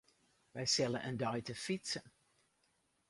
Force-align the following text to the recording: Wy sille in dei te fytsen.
Wy 0.53 0.63
sille 0.73 0.99
in 1.09 1.17
dei 1.21 1.41
te 1.47 1.55
fytsen. 1.65 2.07